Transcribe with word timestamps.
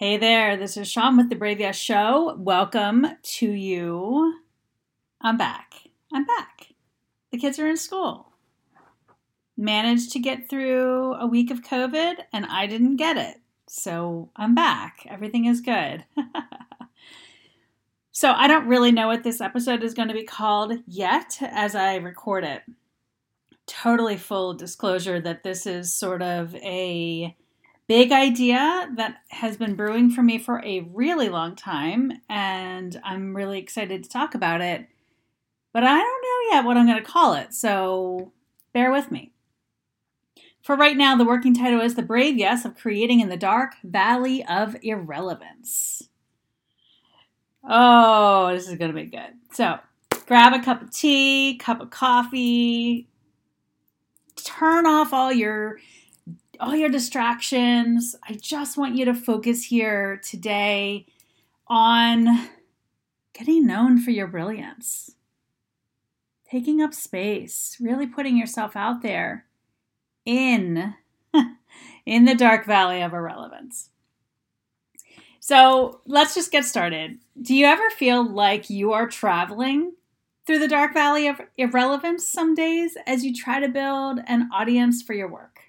Hey 0.00 0.16
there, 0.16 0.56
this 0.56 0.78
is 0.78 0.90
Sean 0.90 1.18
with 1.18 1.28
the 1.28 1.34
Brave 1.34 1.60
Yes 1.60 1.76
Show. 1.76 2.34
Welcome 2.38 3.06
to 3.22 3.50
you. 3.50 4.40
I'm 5.20 5.36
back. 5.36 5.74
I'm 6.10 6.24
back. 6.24 6.68
The 7.30 7.36
kids 7.36 7.58
are 7.58 7.68
in 7.68 7.76
school. 7.76 8.32
Managed 9.58 10.12
to 10.12 10.18
get 10.18 10.48
through 10.48 11.16
a 11.16 11.26
week 11.26 11.50
of 11.50 11.60
COVID 11.60 12.14
and 12.32 12.46
I 12.46 12.66
didn't 12.66 12.96
get 12.96 13.18
it. 13.18 13.42
So 13.68 14.30
I'm 14.36 14.54
back. 14.54 15.06
Everything 15.06 15.44
is 15.44 15.60
good. 15.60 16.06
so 18.10 18.32
I 18.32 18.48
don't 18.48 18.68
really 18.68 18.92
know 18.92 19.08
what 19.08 19.22
this 19.22 19.42
episode 19.42 19.82
is 19.82 19.92
going 19.92 20.08
to 20.08 20.14
be 20.14 20.24
called 20.24 20.78
yet 20.86 21.36
as 21.42 21.74
I 21.74 21.96
record 21.96 22.44
it. 22.44 22.62
Totally 23.66 24.16
full 24.16 24.54
disclosure 24.54 25.20
that 25.20 25.42
this 25.42 25.66
is 25.66 25.92
sort 25.92 26.22
of 26.22 26.54
a 26.54 27.36
big 27.90 28.12
idea 28.12 28.88
that 28.94 29.16
has 29.30 29.56
been 29.56 29.74
brewing 29.74 30.12
for 30.12 30.22
me 30.22 30.38
for 30.38 30.62
a 30.64 30.88
really 30.94 31.28
long 31.28 31.56
time, 31.56 32.12
and 32.28 33.00
I'm 33.02 33.34
really 33.34 33.58
excited 33.58 34.04
to 34.04 34.08
talk 34.08 34.36
about 34.36 34.60
it. 34.60 34.86
But 35.72 35.82
I 35.82 35.98
don't 35.98 36.22
know 36.22 36.54
yet 36.54 36.64
what 36.64 36.76
I'm 36.76 36.86
going 36.86 37.02
to 37.02 37.10
call 37.10 37.34
it, 37.34 37.52
so 37.52 38.30
bear 38.72 38.92
with 38.92 39.10
me. 39.10 39.32
For 40.62 40.76
right 40.76 40.96
now, 40.96 41.16
the 41.16 41.24
working 41.24 41.52
title 41.52 41.80
is 41.80 41.96
The 41.96 42.02
Brave 42.02 42.38
Yes 42.38 42.64
of 42.64 42.76
Creating 42.76 43.18
in 43.18 43.28
the 43.28 43.36
Dark 43.36 43.72
Valley 43.82 44.44
of 44.44 44.76
Irrelevance. 44.84 46.08
Oh, 47.68 48.52
this 48.54 48.68
is 48.68 48.78
going 48.78 48.92
to 48.92 49.02
be 49.02 49.06
good. 49.06 49.32
So, 49.52 49.80
grab 50.26 50.52
a 50.52 50.62
cup 50.62 50.80
of 50.80 50.92
tea, 50.92 51.58
cup 51.58 51.80
of 51.80 51.90
coffee, 51.90 53.08
turn 54.36 54.86
off 54.86 55.12
all 55.12 55.32
your 55.32 55.80
all 56.60 56.76
your 56.76 56.90
distractions. 56.90 58.14
I 58.28 58.34
just 58.34 58.76
want 58.76 58.94
you 58.94 59.06
to 59.06 59.14
focus 59.14 59.64
here 59.64 60.20
today 60.22 61.06
on 61.66 62.48
getting 63.32 63.66
known 63.66 63.98
for 63.98 64.10
your 64.10 64.26
brilliance, 64.26 65.12
taking 66.50 66.82
up 66.82 66.92
space, 66.92 67.76
really 67.80 68.06
putting 68.06 68.36
yourself 68.36 68.76
out 68.76 69.02
there 69.02 69.46
in 70.26 70.94
in 72.06 72.24
the 72.26 72.34
dark 72.34 72.66
valley 72.66 73.02
of 73.02 73.14
irrelevance. 73.14 73.88
So, 75.42 76.02
let's 76.04 76.34
just 76.34 76.52
get 76.52 76.66
started. 76.66 77.18
Do 77.40 77.54
you 77.54 77.64
ever 77.64 77.88
feel 77.88 78.28
like 78.28 78.68
you 78.68 78.92
are 78.92 79.08
traveling 79.08 79.94
through 80.46 80.58
the 80.58 80.68
dark 80.68 80.92
valley 80.92 81.26
of 81.26 81.40
irrelevance 81.56 82.30
some 82.30 82.54
days 82.54 82.96
as 83.06 83.24
you 83.24 83.34
try 83.34 83.58
to 83.58 83.68
build 83.68 84.20
an 84.26 84.50
audience 84.52 85.02
for 85.02 85.14
your 85.14 85.28
work? 85.28 85.59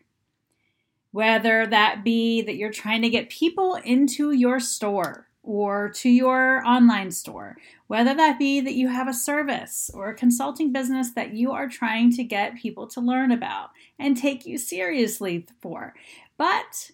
Whether 1.12 1.68
that 1.68 2.04
be 2.04 2.42
that 2.42 2.56
you're 2.56 2.72
trying 2.72 3.02
to 3.02 3.10
get 3.10 3.30
people 3.30 3.76
into 3.84 4.32
your 4.32 4.60
store 4.60 5.28
or 5.44 5.90
to 5.90 6.10
your 6.10 6.64
online 6.66 7.12
store, 7.12 7.58
whether 7.88 8.14
that 8.14 8.38
be 8.38 8.62
that 8.62 8.76
you 8.76 8.88
have 8.88 9.08
a 9.08 9.14
service 9.14 9.90
or 9.94 10.10
a 10.10 10.16
consulting 10.16 10.72
business 10.72 11.12
that 11.12 11.34
you 11.34 11.52
are 11.52 11.68
trying 11.68 12.12
to 12.12 12.24
get 12.24 12.56
people 12.56 12.88
to 12.88 13.02
learn 13.02 13.32
about 13.32 13.72
and 14.00 14.16
take 14.16 14.46
you 14.46 14.58
seriously 14.58 15.46
for. 15.62 15.94
But 16.38 16.92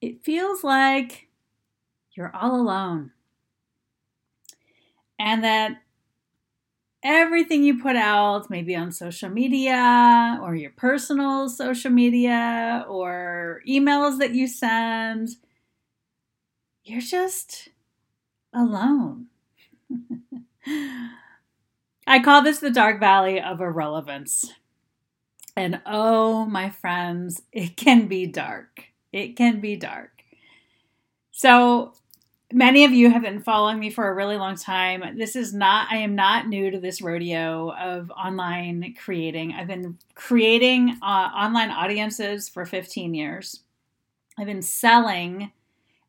it 0.00 0.24
feels 0.24 0.62
like 0.62 1.28
you're 2.12 2.34
all 2.34 2.60
alone. 2.60 3.12
And 5.18 5.42
that 5.44 5.82
everything 7.06 7.62
you 7.62 7.80
put 7.80 7.94
out, 7.96 8.50
maybe 8.50 8.74
on 8.74 8.90
social 8.90 9.30
media 9.30 10.40
or 10.42 10.56
your 10.56 10.72
personal 10.72 11.48
social 11.48 11.90
media 11.92 12.84
or 12.88 13.62
emails 13.66 14.18
that 14.18 14.34
you 14.34 14.48
send, 14.48 15.30
you're 16.82 17.00
just 17.00 17.68
alone. 18.52 19.26
I 22.08 22.20
call 22.20 22.42
this 22.42 22.58
the 22.58 22.70
dark 22.70 22.98
valley 22.98 23.40
of 23.40 23.60
irrelevance. 23.60 24.52
And 25.56 25.80
oh, 25.86 26.44
my 26.44 26.70
friends, 26.70 27.42
it 27.52 27.76
can 27.76 28.08
be 28.08 28.26
dark. 28.26 28.84
It 29.12 29.36
can 29.36 29.60
be 29.60 29.76
dark. 29.76 30.10
So, 31.30 31.92
many 32.52 32.84
of 32.84 32.92
you 32.92 33.10
have 33.10 33.22
been 33.22 33.40
following 33.40 33.78
me 33.78 33.90
for 33.90 34.08
a 34.08 34.14
really 34.14 34.36
long 34.36 34.56
time. 34.56 35.16
This 35.16 35.36
is 35.36 35.52
not, 35.52 35.88
I 35.90 35.98
am 35.98 36.14
not 36.14 36.48
new 36.48 36.70
to 36.70 36.78
this 36.78 37.02
rodeo 37.02 37.72
of 37.72 38.10
online 38.10 38.94
creating. 39.02 39.52
I've 39.52 39.66
been 39.66 39.98
creating 40.14 40.98
uh, 41.02 41.30
online 41.34 41.70
audiences 41.70 42.48
for 42.48 42.64
15 42.64 43.14
years. 43.14 43.60
I've 44.38 44.46
been 44.46 44.62
selling 44.62 45.52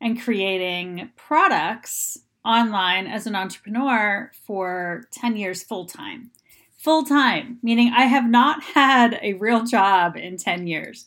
and 0.00 0.20
creating 0.20 1.10
products 1.16 2.18
online 2.44 3.06
as 3.06 3.26
an 3.26 3.34
entrepreneur 3.34 4.30
for 4.46 5.04
10 5.10 5.36
years 5.36 5.62
full 5.62 5.86
time. 5.86 6.30
Full 6.78 7.04
time, 7.04 7.58
meaning 7.62 7.92
I 7.94 8.02
have 8.02 8.28
not 8.28 8.62
had 8.74 9.18
a 9.22 9.32
real 9.34 9.64
job 9.64 10.16
in 10.16 10.36
10 10.36 10.66
years. 10.68 11.06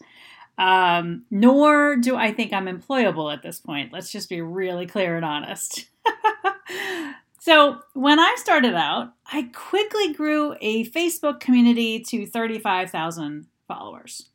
Um, 0.61 1.25
nor 1.31 1.95
do 1.95 2.15
I 2.15 2.31
think 2.31 2.53
I'm 2.53 2.67
employable 2.67 3.33
at 3.33 3.41
this 3.41 3.59
point. 3.59 3.91
Let's 3.91 4.11
just 4.11 4.29
be 4.29 4.41
really 4.41 4.85
clear 4.85 5.15
and 5.15 5.25
honest. 5.25 5.87
so, 7.39 7.79
when 7.93 8.19
I 8.19 8.35
started 8.37 8.75
out, 8.75 9.11
I 9.25 9.49
quickly 9.55 10.13
grew 10.13 10.55
a 10.61 10.85
Facebook 10.85 11.39
community 11.39 11.99
to 12.01 12.27
35,000 12.27 13.47
followers. 13.67 14.27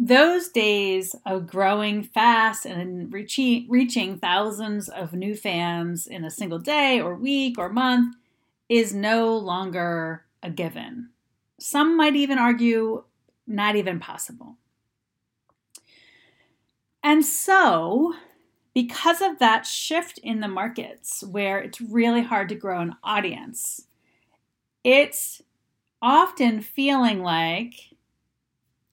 Those 0.00 0.48
days 0.48 1.14
of 1.24 1.46
growing 1.46 2.02
fast 2.02 2.66
and 2.66 3.12
reaching, 3.12 3.66
reaching 3.68 4.18
thousands 4.18 4.88
of 4.88 5.12
new 5.12 5.36
fans 5.36 6.08
in 6.08 6.24
a 6.24 6.30
single 6.30 6.58
day 6.58 7.00
or 7.00 7.14
week 7.14 7.56
or 7.56 7.68
month 7.68 8.16
is 8.68 8.92
no 8.92 9.36
longer 9.36 10.24
a 10.42 10.50
given. 10.50 11.10
Some 11.60 11.96
might 11.96 12.16
even 12.16 12.36
argue 12.36 13.04
not 13.46 13.76
even 13.76 14.00
possible. 14.00 14.56
And 17.02 17.24
so, 17.24 18.14
because 18.74 19.22
of 19.22 19.38
that 19.38 19.64
shift 19.64 20.18
in 20.18 20.40
the 20.40 20.48
markets 20.48 21.22
where 21.22 21.60
it's 21.60 21.80
really 21.80 22.22
hard 22.22 22.48
to 22.48 22.54
grow 22.54 22.80
an 22.80 22.96
audience, 23.02 23.86
it's 24.82 25.40
often 26.02 26.60
feeling 26.60 27.22
like 27.22 27.74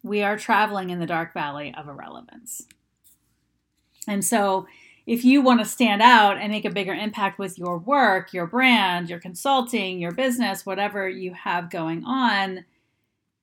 we 0.03 0.21
are 0.21 0.37
traveling 0.37 0.89
in 0.89 0.99
the 0.99 1.05
dark 1.05 1.33
valley 1.33 1.73
of 1.75 1.87
irrelevance. 1.87 2.67
And 4.07 4.23
so, 4.23 4.67
if 5.05 5.25
you 5.25 5.41
want 5.41 5.59
to 5.59 5.65
stand 5.65 6.01
out 6.01 6.37
and 6.37 6.51
make 6.51 6.65
a 6.65 6.71
bigger 6.71 6.93
impact 6.93 7.37
with 7.37 7.57
your 7.57 7.77
work, 7.77 8.31
your 8.31 8.47
brand, 8.47 9.09
your 9.09 9.19
consulting, 9.19 9.99
your 9.99 10.13
business, 10.13 10.65
whatever 10.65 11.09
you 11.09 11.33
have 11.33 11.69
going 11.69 12.05
on, 12.05 12.63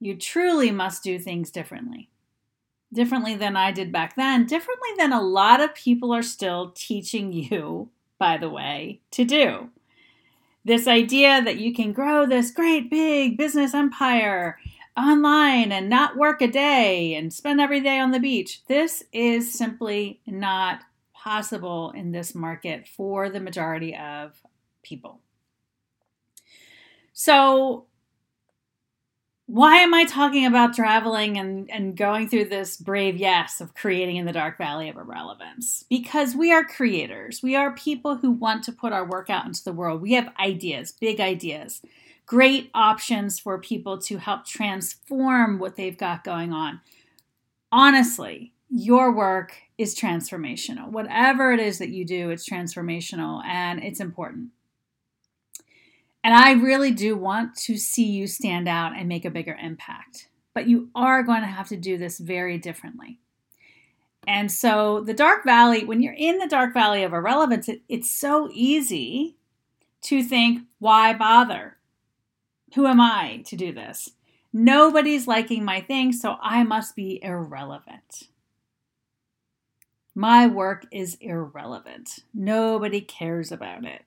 you 0.01 0.17
truly 0.17 0.71
must 0.71 1.05
do 1.05 1.19
things 1.19 1.51
differently. 1.51 2.09
Differently 2.93 3.37
than 3.37 3.57
I 3.57 3.71
did 3.71 3.93
back 3.93 4.17
then, 4.17 4.47
differently 4.47 4.89
than 4.99 5.13
a 5.13 5.23
lot 5.23 5.61
of 5.61 5.75
people 5.75 6.13
are 6.13 6.23
still 6.23 6.73
teaching 6.75 7.33
you, 7.33 7.91
by 8.19 8.37
the 8.39 8.51
way, 8.51 9.01
to 9.13 9.25
do. 9.25 9.71
This 10.65 10.87
idea 10.87 11.43
that 11.43 11.59
you 11.59 11.73
can 11.73 11.93
grow 11.93 12.27
this 12.27 12.51
great 12.51 12.91
big 12.91 13.39
business 13.39 13.73
empire 13.75 14.59
online 14.97 15.73
and 15.73 15.89
not 15.89 16.17
work 16.17 16.43
a 16.43 16.49
day 16.49 17.15
and 17.15 17.33
spend 17.33 17.61
every 17.61 17.81
day 17.81 17.99
on 17.99 18.11
the 18.11 18.19
beach. 18.19 18.63
This 18.67 19.05
is 19.13 19.53
simply 19.53 20.21
not 20.27 20.83
possible 21.15 21.93
in 21.93 22.13
this 22.13 22.35
market 22.35 22.89
for 22.89 23.31
the 23.31 23.41
majority 23.41 23.97
of 23.97 24.41
people. 24.83 25.21
So, 27.13 27.87
why 29.51 29.79
am 29.79 29.93
I 29.93 30.05
talking 30.05 30.47
about 30.47 30.75
traveling 30.75 31.37
and, 31.37 31.69
and 31.73 31.97
going 31.97 32.29
through 32.29 32.45
this 32.45 32.77
brave 32.77 33.17
yes 33.17 33.61
of 33.61 33.75
creating 33.75 34.15
in 34.15 34.25
the 34.25 34.33
dark 34.33 34.57
valley 34.57 34.89
of 34.89 34.97
irrelevance? 34.97 35.85
Because 35.91 36.37
we 36.37 36.53
are 36.53 36.63
creators. 36.63 37.43
We 37.43 37.57
are 37.57 37.75
people 37.75 38.15
who 38.15 38.31
want 38.31 38.63
to 38.65 38.73
put 38.73 38.93
our 38.93 39.05
work 39.05 39.29
out 39.29 39.47
into 39.47 39.65
the 39.65 39.73
world. 39.73 40.03
We 40.03 40.13
have 40.13 40.33
ideas, 40.39 40.93
big 40.93 41.19
ideas, 41.19 41.83
great 42.27 42.71
options 42.75 43.41
for 43.41 43.59
people 43.59 43.99
to 44.03 44.19
help 44.19 44.47
transform 44.47 45.59
what 45.59 45.75
they've 45.75 45.99
got 45.99 46.23
going 46.23 46.53
on. 46.53 46.81
Honestly, 47.73 48.53
your 48.69 49.13
work 49.13 49.57
is 49.77 49.99
transformational. 49.99 50.93
Whatever 50.93 51.53
it 51.53 51.59
is 51.59 51.79
that 51.79 51.89
you 51.89 52.05
do, 52.05 52.31
it's 52.31 52.49
transformational 52.49 53.45
and 53.45 53.83
it's 53.83 53.99
important. 53.99 54.51
And 56.23 56.35
I 56.35 56.53
really 56.53 56.91
do 56.91 57.17
want 57.17 57.57
to 57.57 57.77
see 57.77 58.05
you 58.05 58.27
stand 58.27 58.69
out 58.69 58.97
and 58.97 59.09
make 59.09 59.25
a 59.25 59.31
bigger 59.31 59.57
impact. 59.61 60.29
But 60.55 60.67
you 60.67 60.91
are 60.95 61.23
going 61.23 61.41
to 61.41 61.47
have 61.47 61.69
to 61.69 61.77
do 61.77 61.97
this 61.97 62.19
very 62.19 62.59
differently. 62.59 63.21
And 64.27 64.53
so, 64.53 65.01
the 65.01 65.15
dark 65.15 65.45
valley, 65.45 65.85
when 65.85 66.03
you're 66.03 66.13
in 66.13 66.39
the 66.39 66.47
dark 66.47 66.75
valley 66.75 67.03
of 67.03 67.15
irrelevance, 67.15 67.69
it, 67.69 67.83
it's 67.89 68.11
so 68.11 68.51
easy 68.53 69.37
to 70.03 70.23
think, 70.23 70.63
why 70.79 71.15
bother? 71.15 71.79
Who 72.75 72.87
am 72.87 73.01
I 73.01 73.43
to 73.47 73.57
do 73.57 73.73
this? 73.73 74.11
Nobody's 74.53 75.27
liking 75.27 75.65
my 75.65 75.81
thing, 75.81 76.13
so 76.13 76.37
I 76.43 76.65
must 76.65 76.97
be 76.97 77.23
irrelevant. 77.23 78.29
My 80.15 80.47
work 80.47 80.87
is 80.91 81.17
irrelevant. 81.21 82.21
Nobody 82.35 83.01
cares 83.01 83.53
about 83.53 83.85
it. 83.85 84.03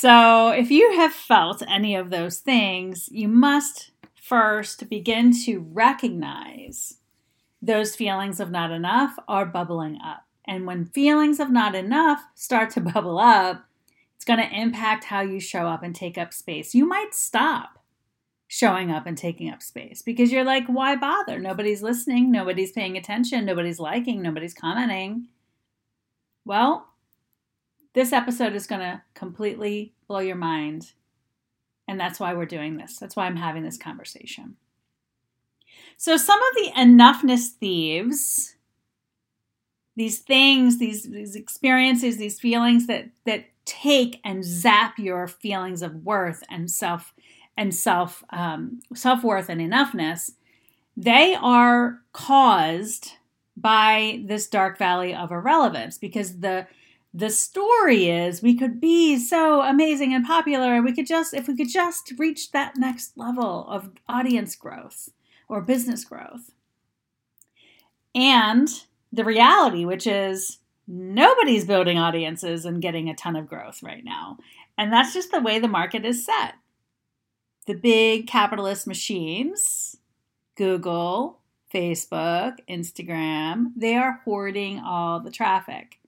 So, 0.00 0.50
if 0.50 0.70
you 0.70 0.92
have 0.92 1.12
felt 1.12 1.60
any 1.66 1.96
of 1.96 2.10
those 2.10 2.38
things, 2.38 3.08
you 3.10 3.26
must 3.26 3.90
first 4.14 4.88
begin 4.88 5.32
to 5.42 5.58
recognize 5.72 6.98
those 7.60 7.96
feelings 7.96 8.38
of 8.38 8.48
not 8.48 8.70
enough 8.70 9.18
are 9.26 9.44
bubbling 9.44 9.98
up. 10.00 10.24
And 10.46 10.68
when 10.68 10.84
feelings 10.84 11.40
of 11.40 11.50
not 11.50 11.74
enough 11.74 12.22
start 12.36 12.70
to 12.74 12.80
bubble 12.92 13.18
up, 13.18 13.64
it's 14.14 14.24
going 14.24 14.38
to 14.38 14.56
impact 14.56 15.02
how 15.02 15.22
you 15.22 15.40
show 15.40 15.66
up 15.66 15.82
and 15.82 15.96
take 15.96 16.16
up 16.16 16.32
space. 16.32 16.76
You 16.76 16.86
might 16.86 17.12
stop 17.12 17.80
showing 18.46 18.92
up 18.92 19.04
and 19.04 19.18
taking 19.18 19.50
up 19.50 19.62
space 19.62 20.00
because 20.02 20.30
you're 20.30 20.44
like, 20.44 20.68
why 20.68 20.94
bother? 20.94 21.40
Nobody's 21.40 21.82
listening, 21.82 22.30
nobody's 22.30 22.70
paying 22.70 22.96
attention, 22.96 23.44
nobody's 23.44 23.80
liking, 23.80 24.22
nobody's 24.22 24.54
commenting. 24.54 25.26
Well, 26.44 26.86
this 27.98 28.12
episode 28.12 28.54
is 28.54 28.68
going 28.68 28.80
to 28.80 29.02
completely 29.14 29.92
blow 30.06 30.20
your 30.20 30.36
mind. 30.36 30.92
And 31.88 31.98
that's 31.98 32.20
why 32.20 32.32
we're 32.32 32.46
doing 32.46 32.76
this. 32.76 32.96
That's 32.96 33.16
why 33.16 33.26
I'm 33.26 33.34
having 33.34 33.64
this 33.64 33.76
conversation. 33.76 34.54
So, 35.96 36.16
some 36.16 36.38
of 36.38 36.54
the 36.54 36.70
enoughness 36.78 37.48
thieves, 37.48 38.54
these 39.96 40.20
things, 40.20 40.78
these, 40.78 41.10
these 41.10 41.34
experiences, 41.34 42.18
these 42.18 42.38
feelings 42.38 42.86
that, 42.86 43.08
that 43.26 43.46
take 43.64 44.20
and 44.22 44.44
zap 44.44 44.96
your 44.96 45.26
feelings 45.26 45.82
of 45.82 46.04
worth 46.04 46.44
and 46.48 46.70
self 46.70 47.12
and 47.56 47.74
self 47.74 48.22
um, 48.30 48.80
self 48.94 49.24
worth 49.24 49.48
and 49.48 49.60
enoughness, 49.60 50.30
they 50.96 51.34
are 51.34 51.98
caused 52.12 53.14
by 53.56 54.22
this 54.24 54.46
dark 54.46 54.78
valley 54.78 55.12
of 55.12 55.32
irrelevance 55.32 55.98
because 55.98 56.38
the 56.38 56.68
the 57.14 57.30
story 57.30 58.08
is 58.08 58.42
we 58.42 58.56
could 58.56 58.80
be 58.80 59.18
so 59.18 59.62
amazing 59.62 60.14
and 60.14 60.26
popular. 60.26 60.74
And 60.74 60.84
we 60.84 60.94
could 60.94 61.06
just 61.06 61.34
if 61.34 61.48
we 61.48 61.56
could 61.56 61.68
just 61.68 62.12
reach 62.18 62.52
that 62.52 62.76
next 62.76 63.16
level 63.16 63.66
of 63.68 63.90
audience 64.08 64.54
growth 64.54 65.10
or 65.48 65.60
business 65.60 66.04
growth. 66.04 66.52
And 68.14 68.68
the 69.12 69.24
reality 69.24 69.84
which 69.84 70.06
is 70.06 70.58
nobody's 70.86 71.64
building 71.64 71.98
audiences 71.98 72.64
and 72.64 72.82
getting 72.82 73.08
a 73.08 73.14
ton 73.14 73.36
of 73.36 73.48
growth 73.48 73.82
right 73.82 74.04
now. 74.04 74.38
And 74.76 74.92
that's 74.92 75.12
just 75.12 75.30
the 75.30 75.40
way 75.40 75.58
the 75.58 75.68
market 75.68 76.04
is 76.04 76.24
set. 76.24 76.54
The 77.66 77.74
big 77.74 78.26
capitalist 78.26 78.86
machines 78.86 79.96
google 80.58 81.38
facebook 81.72 82.58
instagram 82.68 83.66
they 83.76 83.94
are 83.94 84.20
hoarding 84.24 84.80
all 84.80 85.20
the 85.20 85.30
traffic 85.30 86.00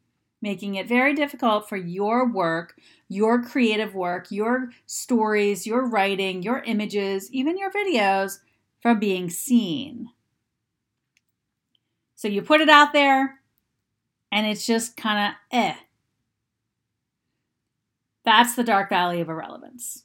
making 0.43 0.77
it 0.77 0.89
very 0.89 1.15
difficult 1.15 1.69
for 1.69 1.77
your 1.77 2.29
work, 2.29 2.75
your 3.09 3.43
creative 3.43 3.95
work, 3.95 4.31
your 4.31 4.71
stories, 4.87 5.67
your 5.67 5.87
writing, 5.87 6.43
your 6.43 6.61
images, 6.61 7.31
even 7.33 7.59
your 7.59 7.71
videos 7.71 8.39
from 8.81 8.99
being 8.99 9.29
seen. 9.29 10.09
So 12.15 12.29
you 12.29 12.43
put 12.43 12.61
it 12.61 12.69
out 12.69 12.93
there 12.93 13.41
and 14.33 14.47
it's 14.47 14.67
just 14.67 14.97
kind 14.97 15.35
of 15.53 15.59
eh. 15.59 15.75
That's 18.25 18.55
the 18.55 18.65
dark 18.65 18.91
valley 18.91 19.21
of 19.21 19.29
irrelevance. 19.29 20.05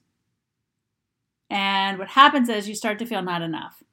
And 1.49 1.99
what 1.99 2.09
happens 2.09 2.49
is 2.49 2.67
you 2.67 2.75
start 2.75 2.99
to 2.99 3.05
feel 3.05 3.21
not 3.21 3.41
enough. 3.41 3.83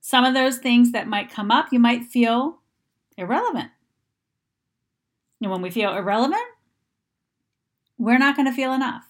Some 0.00 0.24
of 0.24 0.34
those 0.34 0.58
things 0.58 0.92
that 0.92 1.06
might 1.06 1.30
come 1.30 1.50
up, 1.50 1.72
you 1.72 1.78
might 1.78 2.04
feel 2.04 2.60
irrelevant. 3.16 3.70
And 5.42 5.50
when 5.50 5.60
we 5.60 5.70
feel 5.70 5.92
irrelevant, 5.94 6.40
we're 7.98 8.18
not 8.18 8.36
going 8.36 8.46
to 8.46 8.54
feel 8.54 8.72
enough. 8.72 9.04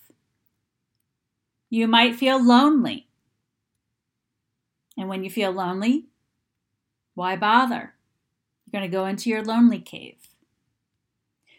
You 1.69 1.87
might 1.87 2.17
feel 2.17 2.43
lonely. 2.43 3.07
And 4.97 5.09
when 5.09 5.25
you 5.25 5.31
feel 5.31 5.53
lonely, 5.53 6.07
why 7.15 7.37
bother? 7.37 7.95
You're 8.65 8.81
going 8.81 8.91
to 8.91 8.97
go 8.97 9.07
into 9.07 9.29
your 9.29 9.45
lonely 9.45 9.79
cave. 9.79 10.17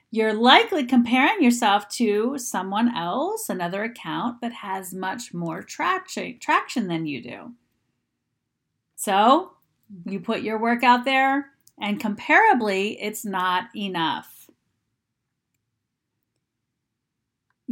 You're 0.10 0.34
likely 0.34 0.86
comparing 0.86 1.42
yourself 1.42 1.88
to 1.90 2.38
someone 2.38 2.96
else, 2.96 3.50
another 3.50 3.84
account 3.84 4.42
that 4.42 4.54
has 4.54 4.94
much 4.94 5.34
more 5.34 5.64
traction, 5.64 6.38
traction 6.40 6.88
than 6.88 7.06
you 7.06 7.22
do. 7.22 7.52
So 8.96 9.54
you 10.06 10.20
put 10.20 10.42
your 10.42 10.60
work 10.60 10.84
out 10.84 11.06
there, 11.06 11.50
and 11.80 12.00
comparably, 12.00 12.98
it's 13.00 13.26
not 13.26 13.76
enough. 13.76 14.43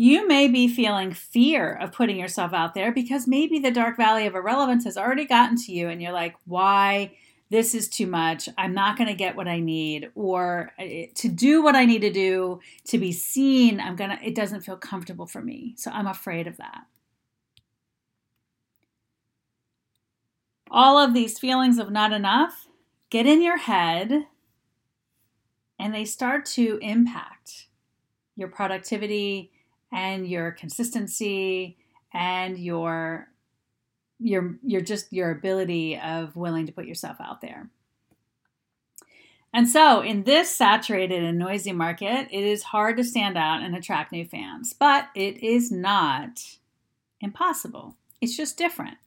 You 0.02 0.28
may 0.28 0.48
be 0.48 0.68
feeling 0.68 1.14
fear 1.14 1.76
of 1.76 1.92
putting 1.92 2.18
yourself 2.18 2.54
out 2.54 2.74
there 2.74 2.92
because 2.92 3.28
maybe 3.28 3.60
the 3.60 3.70
dark 3.70 3.98
valley 3.98 4.26
of 4.26 4.34
irrelevance 4.34 4.84
has 4.86 4.98
already 4.98 5.26
gotten 5.26 5.58
to 5.58 5.72
you 5.72 5.90
and 5.90 6.02
you're 6.02 6.12
like, 6.12 6.34
why? 6.46 7.12
This 7.52 7.76
is 7.76 7.88
too 7.88 8.08
much. 8.08 8.50
I'm 8.58 8.74
not 8.74 8.98
going 8.98 9.10
to 9.10 9.14
get 9.14 9.36
what 9.36 9.48
I 9.48 9.60
need. 9.60 10.10
Or 10.16 10.72
eh, 10.80 11.06
to 11.14 11.28
do 11.28 11.62
what 11.62 11.76
I 11.76 11.86
need 11.86 12.02
to 12.02 12.12
do, 12.12 12.62
to 12.86 12.98
be 12.98 13.12
seen, 13.12 13.80
I'm 13.80 13.96
going 13.96 14.10
to, 14.10 14.18
it 14.26 14.34
doesn't 14.34 14.62
feel 14.62 14.76
comfortable 14.76 15.28
for 15.28 15.40
me. 15.40 15.76
So 15.78 15.92
I'm 15.92 16.08
afraid 16.08 16.48
of 16.48 16.58
that. 16.58 16.86
All 20.72 20.98
of 20.98 21.14
these 21.14 21.38
feelings 21.38 21.78
of 21.78 21.92
not 21.92 22.12
enough 22.12 22.68
get 23.12 23.28
in 23.28 23.44
your 23.44 23.58
head 23.58 24.26
and 25.78 25.94
they 25.94 26.06
start 26.06 26.48
to 26.48 26.80
impact 26.82 27.68
your 28.36 28.48
productivity, 28.48 29.52
and 29.92 30.28
your 30.28 30.52
consistency 30.52 31.78
and 32.14 32.58
your 32.58 33.28
your 34.20 34.58
your 34.64 34.82
just 34.82 35.12
your 35.12 35.32
ability 35.32 36.00
of 36.00 36.36
willing 36.36 36.66
to 36.68 36.72
put 36.72 36.86
yourself 36.86 37.18
out 37.20 37.42
there. 37.42 37.70
And 39.54 39.68
so, 39.68 40.02
in 40.02 40.24
this 40.24 40.50
saturated 40.56 41.24
and 41.24 41.38
noisy 41.38 41.74
market, 41.74 42.28
it 42.32 42.44
is 42.44 42.64
hard 42.64 42.96
to 42.98 43.04
stand 43.04 43.38
out 43.38 43.62
and 43.62 43.76
attract 43.76 44.14
new 44.14 44.26
fans, 44.26 44.74
but 44.74 45.10
it 45.14 45.44
is 45.44 45.72
not 45.72 46.58
impossible. 47.20 47.96
It's 48.22 48.38
just 48.38 48.58
different. 48.58 48.98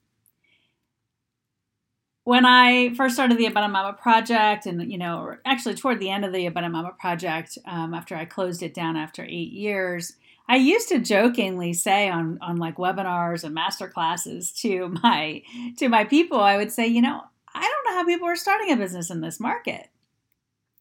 When 2.25 2.45
I 2.45 2.95
first 2.95 3.15
started 3.15 3.39
the 3.39 3.47
Abundant 3.47 3.73
Mama 3.73 3.95
project, 3.95 4.67
and 4.67 4.91
you 4.91 4.99
know, 4.99 5.37
actually 5.47 5.75
toward 5.75 5.99
the 5.99 6.11
end 6.11 6.25
of 6.25 6.33
the 6.33 6.47
Abundant 6.47 6.73
Mama 6.75 6.93
project, 6.99 7.57
um, 7.65 7.95
after 7.95 8.15
I 8.15 8.25
closed 8.25 8.63
it 8.63 8.75
down 8.75 8.97
after 8.97 9.23
eight 9.25 9.53
years, 9.53 10.15
I 10.49 10.57
used 10.57 10.89
to 10.91 10.99
jokingly 10.99 11.73
say 11.73 12.09
on 12.09 12.39
on 12.43 12.57
like 12.57 12.77
webinars 12.77 13.45
and 13.45 13.55
master 13.55 13.89
classes 13.89 14.53
to 14.61 14.89
my 15.03 15.43
to 15.79 15.89
my 15.89 16.05
people, 16.05 16.41
I 16.41 16.57
would 16.57 16.73
say, 16.73 16.87
you 16.87 17.03
know, 17.03 17.23
I 17.55 17.61
don't 17.61 17.93
know 17.93 17.99
how 17.99 18.05
people 18.05 18.29
are 18.29 18.37
starting 18.37 18.73
a 18.73 18.77
business 18.77 19.11
in 19.11 19.21
this 19.21 19.41
market. 19.41 19.89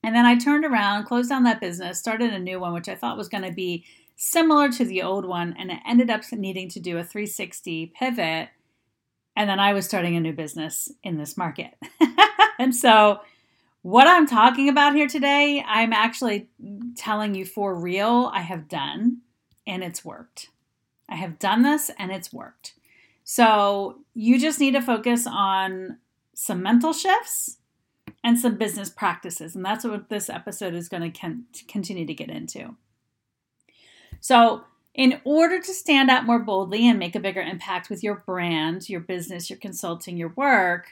And 0.05 0.13
then 0.13 0.25
I 0.25 0.35
turned 0.35 0.65
around, 0.65 1.05
closed 1.05 1.29
down 1.29 1.43
that 1.43 1.61
business, 1.61 1.97
started 1.97 2.33
a 2.33 2.39
new 2.39 2.59
one, 2.59 2.73
which 2.73 2.89
I 2.89 2.95
thought 2.95 3.17
was 3.17 3.29
going 3.29 3.43
to 3.43 3.53
be 3.53 3.85
similar 4.17 4.69
to 4.69 4.83
the 4.83 5.01
old 5.01 5.25
one, 5.25 5.55
and 5.57 5.71
it 5.71 5.79
ended 5.87 6.09
up 6.09 6.23
needing 6.33 6.67
to 6.69 6.79
do 6.79 6.97
a 6.97 7.03
360 7.03 7.93
pivot. 7.97 8.49
And 9.35 9.49
then 9.49 9.59
I 9.59 9.73
was 9.73 9.85
starting 9.85 10.15
a 10.15 10.19
new 10.19 10.33
business 10.33 10.91
in 11.03 11.17
this 11.17 11.37
market. 11.37 11.73
and 12.59 12.75
so 12.75 13.21
what 13.81 14.07
I'm 14.07 14.27
talking 14.27 14.69
about 14.69 14.93
here 14.93 15.07
today, 15.07 15.63
I'm 15.65 15.93
actually 15.93 16.49
telling 16.95 17.33
you 17.33 17.45
for 17.45 17.73
real, 17.73 18.29
I 18.33 18.41
have 18.41 18.67
done 18.67 19.21
and 19.65 19.83
it's 19.83 20.03
worked. 20.03 20.49
I 21.09 21.15
have 21.15 21.39
done 21.39 21.63
this 21.63 21.91
and 21.97 22.11
it's 22.11 22.33
worked. 22.33 22.73
So 23.23 23.99
you 24.13 24.39
just 24.39 24.59
need 24.59 24.71
to 24.71 24.81
focus 24.81 25.25
on 25.27 25.97
some 26.33 26.61
mental 26.61 26.93
shifts 26.93 27.57
and 28.23 28.39
some 28.39 28.57
business 28.57 28.89
practices. 28.89 29.55
And 29.55 29.63
that's 29.63 29.85
what 29.85 30.09
this 30.09 30.29
episode 30.29 30.73
is 30.73 30.89
going 30.89 31.11
to 31.11 31.19
con- 31.19 31.45
continue 31.67 32.05
to 32.05 32.13
get 32.13 32.29
into. 32.29 32.75
So, 34.19 34.63
in 34.93 35.19
order 35.23 35.59
to 35.59 35.73
stand 35.73 36.11
out 36.11 36.25
more 36.25 36.37
boldly 36.37 36.87
and 36.87 36.99
make 36.99 37.15
a 37.15 37.19
bigger 37.19 37.41
impact 37.41 37.89
with 37.89 38.03
your 38.03 38.23
brand, 38.27 38.87
your 38.89 38.99
business, 38.99 39.49
your 39.49 39.57
consulting, 39.57 40.17
your 40.17 40.33
work, 40.35 40.85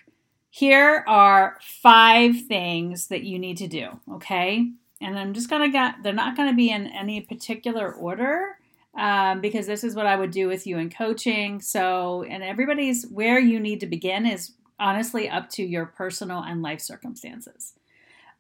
here 0.50 1.06
are 1.08 1.58
five 1.62 2.42
things 2.48 3.08
that 3.08 3.24
you 3.24 3.38
need 3.38 3.58
to 3.58 3.68
do, 3.68 4.00
okay? 4.12 4.72
And 5.00 5.20
I'm 5.20 5.34
just 5.34 5.52
going 5.52 5.62
to 5.62 5.70
get, 5.70 6.02
they're 6.02 6.14
not 6.14 6.36
going 6.36 6.50
to 6.50 6.56
be 6.56 6.72
in 6.72 6.88
any 6.88 7.22
particular 7.22 7.94
order 7.94 8.58
um, 8.98 9.42
because 9.42 9.68
this 9.68 9.84
is 9.84 9.96
what 9.96 10.06
I 10.06 10.16
would 10.16 10.32
do 10.32 10.48
with 10.48 10.68
you 10.68 10.78
in 10.78 10.90
coaching. 10.90 11.62
So, 11.62 12.24
and 12.24 12.44
everybody's 12.44 13.08
where 13.08 13.40
you 13.40 13.60
need 13.60 13.80
to 13.82 13.88
begin 13.88 14.26
is 14.26 14.54
honestly 14.80 15.30
up 15.30 15.50
to 15.52 15.64
your 15.64 15.86
personal 15.86 16.40
and 16.40 16.62
life 16.62 16.82
circumstances. 16.82 17.74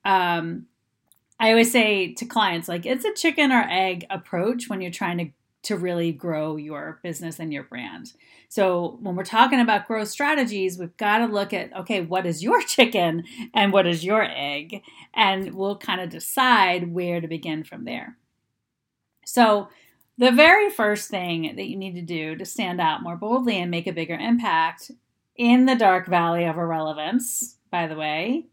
Um, 0.03 0.65
I 1.39 1.51
always 1.51 1.72
say 1.72 2.13
to 2.13 2.25
clients, 2.25 2.67
like, 2.67 2.86
it's 2.86 3.05
a 3.05 3.13
chicken 3.13 3.51
or 3.51 3.65
egg 3.70 4.05
approach 4.10 4.67
when 4.67 4.81
you're 4.81 4.91
trying 4.91 5.17
to 5.20 5.31
to 5.63 5.77
really 5.77 6.12
grow 6.12 6.55
your 6.55 7.00
business 7.03 7.39
and 7.39 7.53
your 7.53 7.63
brand. 7.63 8.13
So 8.50 8.98
when 9.01 9.15
we're 9.15 9.24
talking 9.24 9.60
about 9.60 9.88
growth 9.88 10.08
strategies, 10.08 10.77
we've 10.77 10.96
got 10.98 11.20
to 11.20 11.25
look 11.25 11.53
at 11.53 11.75
okay, 11.75 12.01
what 12.01 12.25
is 12.25 12.43
your 12.43 12.62
chicken 12.67 13.24
and 13.53 13.72
what 13.72 13.88
is 13.88 14.03
your 14.03 14.24
egg? 14.24 14.81
And 15.13 15.53
we'll 15.53 15.77
kind 15.77 16.01
of 16.01 16.10
decide 16.10 16.93
where 16.93 17.22
to 17.22 17.27
begin 17.27 17.63
from 17.63 17.86
there. 17.86 18.17
So 19.25 19.70
the 20.21 20.31
very 20.31 20.69
first 20.69 21.09
thing 21.09 21.55
that 21.55 21.67
you 21.67 21.75
need 21.75 21.95
to 21.95 22.01
do 22.03 22.35
to 22.35 22.45
stand 22.45 22.79
out 22.79 23.01
more 23.01 23.15
boldly 23.15 23.57
and 23.57 23.71
make 23.71 23.87
a 23.87 23.91
bigger 23.91 24.13
impact 24.13 24.91
in 25.35 25.65
the 25.65 25.75
dark 25.75 26.05
valley 26.05 26.45
of 26.45 26.57
irrelevance, 26.57 27.57
by 27.71 27.87
the 27.87 27.95
way, 27.95 28.45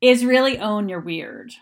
is 0.00 0.24
really 0.24 0.58
own 0.58 0.88
your 0.88 0.98
weird. 0.98 1.52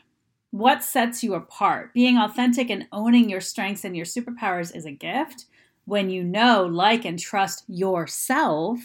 What 0.50 0.82
sets 0.82 1.22
you 1.22 1.34
apart? 1.34 1.92
Being 1.92 2.16
authentic 2.16 2.70
and 2.70 2.86
owning 2.90 3.28
your 3.28 3.42
strengths 3.42 3.84
and 3.84 3.94
your 3.94 4.06
superpowers 4.06 4.74
is 4.74 4.86
a 4.86 4.92
gift. 4.92 5.44
When 5.84 6.08
you 6.08 6.24
know, 6.24 6.64
like, 6.64 7.04
and 7.04 7.18
trust 7.18 7.64
yourself, 7.68 8.78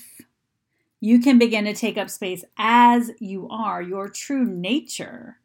you 1.00 1.22
can 1.22 1.39
begin 1.39 1.63
to 1.63 1.74
take 1.74 1.98
up 1.98 2.10
space 2.10 2.44
as 2.58 3.12
you 3.22 3.48
are. 3.48 3.82
Your 3.82 4.10
true 4.10 4.44
nature 4.44 5.38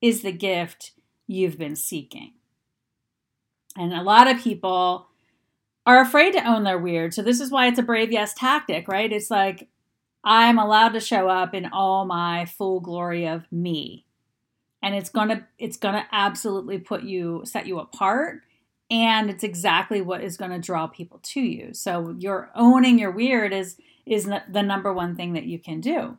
is 0.00 0.22
the 0.22 0.30
gift 0.30 0.92
you've 1.26 1.58
been 1.58 1.74
seeking. 1.74 2.34
And 3.76 3.92
a 3.92 4.02
lot 4.02 4.28
of 4.28 4.40
people 4.40 5.08
are 5.86 6.00
afraid 6.00 6.32
to 6.32 6.48
own 6.48 6.64
their 6.64 6.78
weird. 6.78 7.14
So, 7.14 7.22
this 7.22 7.40
is 7.40 7.50
why 7.50 7.66
it's 7.66 7.78
a 7.78 7.82
brave 7.82 8.12
yes 8.12 8.34
tactic, 8.34 8.88
right? 8.88 9.12
It's 9.12 9.30
like, 9.30 9.68
I'm 10.24 10.58
allowed 10.58 10.90
to 10.90 11.00
show 11.00 11.28
up 11.28 11.54
in 11.54 11.66
all 11.66 12.06
my 12.06 12.46
full 12.46 12.80
glory 12.80 13.26
of 13.26 13.50
me. 13.52 14.06
And 14.82 14.94
it's 14.94 15.10
going 15.10 15.28
to 15.28 15.44
it's 15.58 15.76
going 15.76 15.94
to 15.94 16.06
absolutely 16.12 16.78
put 16.78 17.02
you 17.02 17.42
set 17.44 17.66
you 17.66 17.78
apart 17.78 18.42
and 18.90 19.30
it's 19.30 19.44
exactly 19.44 20.00
what 20.00 20.22
is 20.22 20.36
going 20.36 20.50
to 20.50 20.58
draw 20.58 20.86
people 20.86 21.18
to 21.22 21.40
you. 21.40 21.72
So 21.72 22.14
your 22.18 22.50
owning 22.54 22.98
your 22.98 23.10
weird 23.10 23.52
is 23.52 23.76
is 24.06 24.24
the 24.24 24.62
number 24.62 24.92
one 24.92 25.16
thing 25.16 25.32
that 25.32 25.44
you 25.44 25.58
can 25.58 25.80
do. 25.80 26.18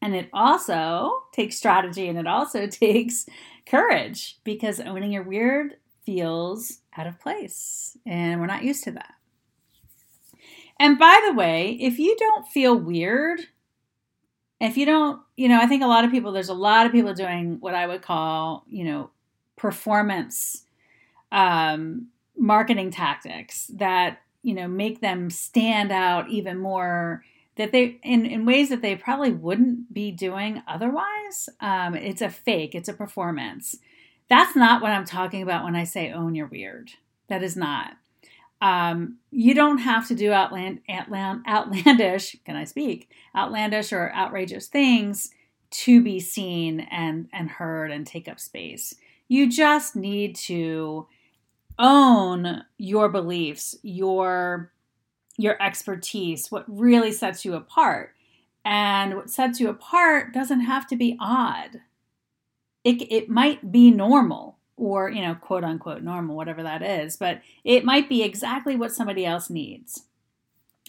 And 0.00 0.14
it 0.14 0.28
also 0.32 1.24
takes 1.32 1.56
strategy 1.56 2.08
and 2.08 2.18
it 2.18 2.26
also 2.26 2.66
takes 2.70 3.26
courage 3.66 4.38
because 4.44 4.80
owning 4.80 5.12
your 5.12 5.22
weird 5.22 5.76
feels 6.04 6.80
out 6.96 7.06
of 7.06 7.20
place 7.20 7.96
and 8.06 8.40
we're 8.40 8.46
not 8.46 8.64
used 8.64 8.84
to 8.84 8.92
that. 8.92 9.14
And 10.78 10.98
by 10.98 11.22
the 11.26 11.34
way, 11.34 11.78
if 11.80 11.98
you 11.98 12.16
don't 12.18 12.46
feel 12.48 12.76
weird, 12.76 13.40
if 14.60 14.76
you 14.76 14.86
don't, 14.86 15.20
you 15.36 15.48
know, 15.48 15.60
I 15.60 15.66
think 15.66 15.82
a 15.82 15.86
lot 15.86 16.04
of 16.04 16.10
people, 16.10 16.32
there's 16.32 16.48
a 16.48 16.54
lot 16.54 16.86
of 16.86 16.92
people 16.92 17.14
doing 17.14 17.58
what 17.60 17.74
I 17.74 17.86
would 17.86 18.02
call, 18.02 18.64
you 18.68 18.84
know, 18.84 19.10
performance 19.56 20.64
um, 21.30 22.08
marketing 22.36 22.90
tactics 22.90 23.70
that, 23.74 24.18
you 24.42 24.54
know, 24.54 24.68
make 24.68 25.00
them 25.00 25.30
stand 25.30 25.92
out 25.92 26.28
even 26.28 26.58
more 26.58 27.24
that 27.56 27.72
they 27.72 28.00
in, 28.02 28.26
in 28.26 28.44
ways 28.44 28.68
that 28.68 28.82
they 28.82 28.96
probably 28.96 29.32
wouldn't 29.32 29.92
be 29.92 30.10
doing 30.10 30.62
otherwise. 30.66 31.48
Um, 31.60 31.94
it's 31.94 32.22
a 32.22 32.30
fake, 32.30 32.74
it's 32.74 32.88
a 32.88 32.94
performance. 32.94 33.76
That's 34.28 34.56
not 34.56 34.82
what 34.82 34.92
I'm 34.92 35.04
talking 35.04 35.42
about 35.42 35.64
when 35.64 35.76
I 35.76 35.84
say 35.84 36.10
own 36.10 36.34
your 36.34 36.46
weird. 36.46 36.90
That 37.28 37.42
is 37.42 37.56
not. 37.56 37.92
Um, 38.60 39.18
you 39.30 39.54
don't 39.54 39.78
have 39.78 40.08
to 40.08 40.14
do 40.14 40.32
outland, 40.32 40.80
outland, 40.88 41.44
outlandish, 41.46 42.36
can 42.44 42.56
I 42.56 42.64
speak? 42.64 43.10
Outlandish 43.36 43.92
or 43.92 44.12
outrageous 44.14 44.68
things 44.68 45.30
to 45.70 46.02
be 46.02 46.20
seen 46.20 46.80
and, 46.80 47.28
and 47.32 47.50
heard 47.50 47.90
and 47.90 48.06
take 48.06 48.28
up 48.28 48.40
space. 48.40 48.94
You 49.28 49.50
just 49.50 49.96
need 49.96 50.36
to 50.36 51.06
own 51.78 52.62
your 52.78 53.08
beliefs, 53.08 53.76
your 53.82 54.70
your 55.36 55.60
expertise, 55.60 56.52
what 56.52 56.64
really 56.68 57.10
sets 57.10 57.44
you 57.44 57.54
apart. 57.54 58.14
And 58.64 59.16
what 59.16 59.30
sets 59.30 59.58
you 59.58 59.68
apart 59.68 60.32
doesn't 60.32 60.60
have 60.60 60.86
to 60.86 60.96
be 60.96 61.16
odd. 61.20 61.80
It, 62.84 63.10
it 63.10 63.28
might 63.28 63.72
be 63.72 63.90
normal 63.90 64.58
or, 64.76 65.10
you 65.10 65.22
know, 65.22 65.34
quote 65.34 65.64
unquote 65.64 66.02
normal, 66.02 66.36
whatever 66.36 66.62
that 66.62 66.82
is, 66.82 67.16
but 67.16 67.40
it 67.64 67.84
might 67.84 68.08
be 68.08 68.22
exactly 68.22 68.76
what 68.76 68.92
somebody 68.92 69.24
else 69.24 69.48
needs. 69.50 70.04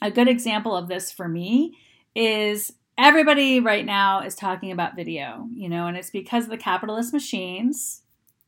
A 0.02 0.12
good 0.12 0.28
example 0.28 0.76
of 0.76 0.88
this 0.88 1.12
for 1.12 1.28
me 1.28 1.78
is 2.16 2.74
everybody 2.98 3.60
right 3.60 3.86
now 3.86 4.22
is 4.22 4.36
talking 4.36 4.72
about 4.72 4.96
video, 4.96 5.48
you 5.54 5.70
know, 5.70 5.88
and 5.88 5.98
it's 5.98 6.10
because 6.10 6.48
the 6.48 6.58
capitalist 6.58 7.14
machines, 7.14 8.02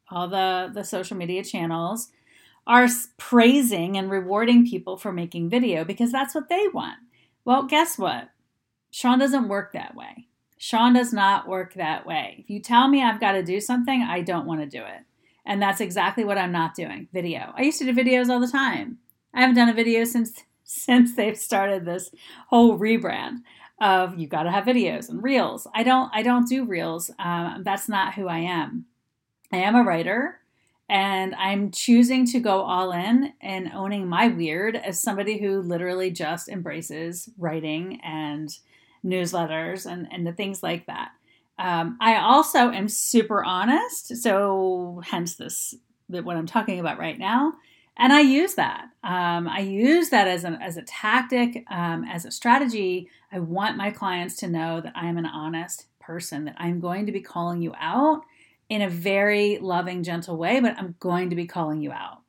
all 0.09 0.27
the, 0.27 0.69
the 0.73 0.83
social 0.83 1.17
media 1.17 1.43
channels, 1.43 2.09
are 2.65 2.87
praising 3.17 3.97
and 3.97 4.11
rewarding 4.11 4.67
people 4.67 4.97
for 4.97 5.13
making 5.13 5.49
video 5.49 5.85
because 5.85 6.11
that's 6.11 6.35
what 6.35 6.49
they 6.49 6.67
want. 6.73 6.97
Well, 7.45 7.63
guess 7.63 7.97
what? 7.97 8.29
Sean 8.91 9.19
doesn't 9.19 9.47
work 9.47 9.71
that 9.71 9.95
way. 9.95 10.27
Sean 10.57 10.93
does 10.93 11.13
not 11.13 11.47
work 11.47 11.73
that 11.73 12.05
way. 12.05 12.35
If 12.39 12.49
you 12.49 12.59
tell 12.59 12.87
me 12.87 13.03
I've 13.03 13.19
got 13.19 13.33
to 13.33 13.43
do 13.43 13.59
something, 13.59 14.01
I 14.01 14.21
don't 14.21 14.47
want 14.47 14.61
to 14.61 14.65
do 14.65 14.83
it. 14.83 15.01
And 15.45 15.61
that's 15.61 15.81
exactly 15.81 16.25
what 16.25 16.37
I'm 16.37 16.51
not 16.51 16.75
doing. 16.75 17.07
Video. 17.13 17.53
I 17.55 17.61
used 17.61 17.79
to 17.79 17.85
do 17.85 17.93
videos 17.93 18.29
all 18.29 18.39
the 18.39 18.47
time. 18.47 18.97
I 19.33 19.41
haven't 19.41 19.55
done 19.55 19.69
a 19.69 19.73
video 19.73 20.03
since 20.03 20.43
since 20.69 21.15
they've 21.15 21.37
started 21.37 21.85
this 21.85 22.11
whole 22.49 22.77
rebrand 22.77 23.37
of 23.79 24.17
you 24.17 24.27
got 24.27 24.43
to 24.43 24.51
have 24.51 24.65
videos 24.65 25.07
and 25.07 25.23
reels. 25.23 25.65
I 25.73 25.83
don't 25.83 26.09
I 26.13 26.23
don't 26.23 26.47
do 26.47 26.65
reels. 26.65 27.09
Um, 27.19 27.61
that's 27.63 27.87
not 27.87 28.15
who 28.15 28.27
I 28.27 28.39
am. 28.39 28.85
I 29.51 29.57
am 29.57 29.75
a 29.75 29.83
writer 29.83 30.39
and 30.89 31.35
I'm 31.35 31.71
choosing 31.71 32.25
to 32.27 32.39
go 32.39 32.61
all 32.61 32.91
in 32.91 33.33
and 33.41 33.71
owning 33.73 34.07
my 34.07 34.27
weird 34.27 34.75
as 34.75 34.99
somebody 34.99 35.37
who 35.37 35.61
literally 35.61 36.11
just 36.11 36.49
embraces 36.49 37.29
writing 37.37 37.99
and 38.03 38.57
newsletters 39.07 39.85
and, 39.85 40.07
and 40.11 40.27
the 40.27 40.33
things 40.33 40.61
like 40.61 40.85
that. 40.87 41.11
Um, 41.59 41.97
I 41.99 42.17
also 42.17 42.71
am 42.71 42.87
super 42.87 43.43
honest, 43.43 44.15
so 44.17 45.01
hence 45.03 45.35
this 45.35 45.73
what 46.07 46.37
I'm 46.37 46.45
talking 46.45 46.79
about 46.79 46.99
right 46.99 47.17
now, 47.17 47.53
and 47.97 48.13
I 48.13 48.21
use 48.21 48.53
that. 48.55 48.85
Um, 49.03 49.47
I 49.47 49.59
use 49.59 50.09
that 50.09 50.27
as 50.27 50.43
a 50.43 50.57
as 50.61 50.77
a 50.77 50.83
tactic, 50.83 51.65
um, 51.69 52.03
as 52.05 52.25
a 52.25 52.31
strategy. 52.31 53.09
I 53.31 53.39
want 53.39 53.75
my 53.75 53.91
clients 53.91 54.35
to 54.37 54.47
know 54.47 54.81
that 54.81 54.93
I 54.95 55.07
am 55.07 55.17
an 55.17 55.25
honest 55.25 55.87
person, 55.99 56.45
that 56.45 56.55
I'm 56.57 56.79
going 56.79 57.07
to 57.07 57.11
be 57.11 57.21
calling 57.21 57.61
you 57.61 57.73
out 57.79 58.21
in 58.69 58.81
a 58.81 58.89
very 58.89 59.57
loving, 59.59 60.03
gentle 60.03 60.37
way, 60.37 60.59
but 60.59 60.77
I'm 60.77 60.95
going 60.99 61.29
to 61.31 61.35
be 61.35 61.47
calling 61.47 61.81
you 61.81 61.91
out. 61.91 62.19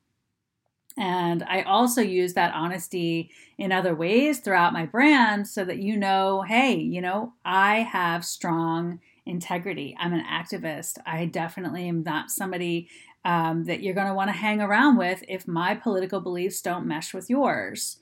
And 0.99 1.43
I 1.43 1.61
also 1.61 2.01
use 2.01 2.33
that 2.33 2.53
honesty 2.53 3.31
in 3.57 3.71
other 3.71 3.95
ways 3.95 4.39
throughout 4.39 4.73
my 4.73 4.85
brand 4.85 5.47
so 5.47 5.63
that 5.63 5.79
you 5.79 5.95
know, 5.95 6.41
hey, 6.41 6.75
you 6.75 6.99
know, 6.99 7.33
I 7.45 7.77
have 7.77 8.25
strong 8.25 8.99
integrity. 9.25 9.95
I'm 9.97 10.11
an 10.11 10.25
activist. 10.25 10.97
I 11.05 11.25
definitely 11.25 11.87
am 11.87 12.03
not 12.03 12.29
somebody 12.29 12.89
um, 13.23 13.63
that 13.63 13.81
you're 13.81 13.93
going 13.93 14.07
to 14.07 14.13
want 14.13 14.27
to 14.27 14.35
hang 14.35 14.59
around 14.59 14.97
with 14.97 15.23
if 15.29 15.47
my 15.47 15.73
political 15.73 16.19
beliefs 16.19 16.61
don't 16.61 16.85
mesh 16.85 17.13
with 17.13 17.29
yours. 17.29 17.99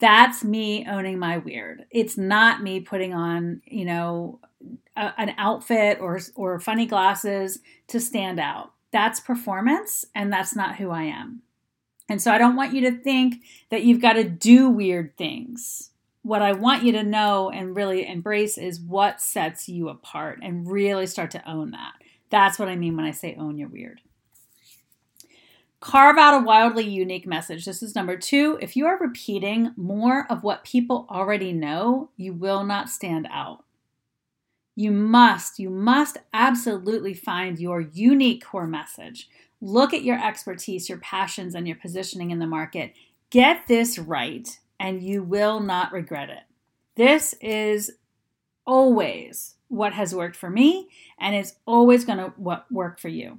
That's 0.00 0.42
me 0.42 0.84
owning 0.88 1.20
my 1.20 1.38
weird. 1.38 1.84
It's 1.92 2.18
not 2.18 2.64
me 2.64 2.80
putting 2.80 3.14
on, 3.14 3.62
you 3.64 3.84
know, 3.84 4.40
a, 4.96 5.12
an 5.18 5.34
outfit 5.38 5.98
or 6.00 6.18
or 6.34 6.58
funny 6.58 6.86
glasses 6.86 7.60
to 7.88 8.00
stand 8.00 8.40
out. 8.40 8.72
That's 8.92 9.20
performance, 9.20 10.04
and 10.16 10.32
that's 10.32 10.56
not 10.56 10.76
who 10.76 10.90
I 10.90 11.04
am. 11.04 11.42
And 12.10 12.20
so 12.20 12.30
I 12.30 12.36
don't 12.36 12.56
want 12.56 12.74
you 12.74 12.82
to 12.82 12.98
think 12.98 13.36
that 13.70 13.84
you've 13.84 14.02
got 14.02 14.14
to 14.14 14.24
do 14.24 14.68
weird 14.68 15.16
things 15.16 15.90
what 16.22 16.42
I 16.42 16.52
want 16.52 16.84
you 16.84 16.92
to 16.92 17.02
know 17.02 17.50
and 17.50 17.74
really 17.74 18.06
embrace 18.06 18.58
is 18.58 18.80
what 18.80 19.20
sets 19.20 19.68
you 19.68 19.88
apart 19.88 20.40
and 20.42 20.70
really 20.70 21.06
start 21.06 21.30
to 21.32 21.50
own 21.50 21.70
that. 21.70 21.94
That's 22.28 22.58
what 22.58 22.68
I 22.68 22.76
mean 22.76 22.96
when 22.96 23.06
I 23.06 23.10
say 23.10 23.36
own 23.38 23.56
your 23.56 23.68
weird. 23.68 24.00
Carve 25.80 26.18
out 26.18 26.42
a 26.42 26.44
wildly 26.44 26.86
unique 26.86 27.26
message. 27.26 27.64
This 27.64 27.82
is 27.82 27.94
number 27.94 28.18
two. 28.18 28.58
If 28.60 28.76
you 28.76 28.86
are 28.86 28.98
repeating 28.98 29.72
more 29.76 30.26
of 30.28 30.42
what 30.42 30.62
people 30.62 31.06
already 31.08 31.52
know, 31.52 32.10
you 32.18 32.34
will 32.34 32.64
not 32.64 32.90
stand 32.90 33.26
out. 33.32 33.64
You 34.76 34.90
must, 34.90 35.58
you 35.58 35.70
must 35.70 36.18
absolutely 36.34 37.14
find 37.14 37.58
your 37.58 37.80
unique 37.80 38.44
core 38.44 38.66
message. 38.66 39.28
Look 39.60 39.92
at 39.92 40.04
your 40.04 40.22
expertise, 40.22 40.88
your 40.88 40.98
passions, 40.98 41.54
and 41.54 41.66
your 41.66 41.76
positioning 41.76 42.30
in 42.30 42.38
the 42.38 42.46
market. 42.46 42.94
Get 43.30 43.66
this 43.66 43.98
right 43.98 44.58
and 44.80 45.02
you 45.02 45.22
will 45.22 45.60
not 45.60 45.92
regret 45.92 46.30
it. 46.30 46.42
This 46.96 47.34
is 47.40 47.92
always 48.66 49.56
what 49.68 49.92
has 49.92 50.14
worked 50.14 50.36
for 50.36 50.50
me, 50.50 50.88
and 51.18 51.36
it's 51.36 51.54
always 51.66 52.04
going 52.04 52.18
to 52.18 52.32
work 52.70 52.98
for 52.98 53.08
you. 53.08 53.38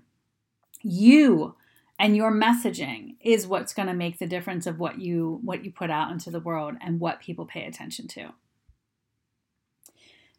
You 0.81 1.55
and 1.99 2.15
your 2.15 2.31
messaging 2.31 3.15
is 3.19 3.45
what's 3.45 3.73
going 3.73 3.87
to 3.87 3.93
make 3.93 4.17
the 4.17 4.27
difference 4.27 4.65
of 4.65 4.79
what 4.79 4.99
you 4.99 5.39
what 5.43 5.65
you 5.65 5.71
put 5.71 5.91
out 5.91 6.11
into 6.11 6.31
the 6.31 6.39
world 6.39 6.75
and 6.81 6.99
what 6.99 7.19
people 7.19 7.45
pay 7.45 7.65
attention 7.65 8.07
to. 8.09 8.33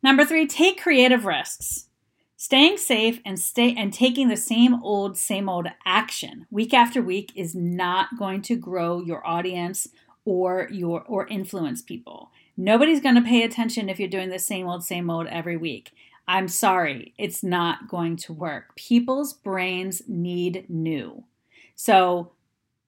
Number 0.03 0.25
3, 0.25 0.47
take 0.47 0.81
creative 0.81 1.25
risks. 1.25 1.87
Staying 2.45 2.77
safe 2.77 3.21
and 3.25 3.39
stay 3.39 3.73
and 3.73 3.95
taking 3.95 4.27
the 4.27 4.37
same 4.37 4.83
old 4.83 5.17
same 5.17 5.49
old 5.49 5.69
action 5.87 6.45
week 6.51 6.75
after 6.75 7.01
week 7.01 7.31
is 7.37 7.55
not 7.55 8.19
going 8.19 8.43
to 8.43 8.57
grow 8.57 9.01
your 9.01 9.25
audience 9.25 9.87
or 10.25 10.67
your 10.73 11.05
or 11.07 11.29
influence 11.29 11.83
people. 11.83 12.33
Nobody's 12.57 13.01
going 13.01 13.15
to 13.15 13.23
pay 13.23 13.45
attention 13.45 13.89
if 13.89 14.01
you're 14.01 14.09
doing 14.09 14.31
the 14.31 14.41
same 14.41 14.67
old 14.67 14.83
same 14.83 15.09
old 15.09 15.29
every 15.29 15.57
week. 15.57 15.93
I'm 16.27 16.49
sorry, 16.49 17.15
it's 17.17 17.45
not 17.45 17.87
going 17.87 18.17
to 18.17 18.33
work. 18.33 18.75
People's 18.75 19.33
brains 19.33 20.03
need 20.09 20.67
new. 20.69 21.23
So 21.77 22.33